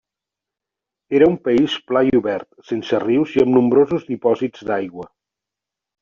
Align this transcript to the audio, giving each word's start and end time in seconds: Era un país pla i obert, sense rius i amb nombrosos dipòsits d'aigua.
Era 1.17 1.25
un 1.31 1.33
país 1.47 1.73
pla 1.91 2.01
i 2.07 2.15
obert, 2.19 2.47
sense 2.69 3.01
rius 3.03 3.33
i 3.35 3.43
amb 3.43 3.53
nombrosos 3.57 4.07
dipòsits 4.09 4.65
d'aigua. 4.71 5.07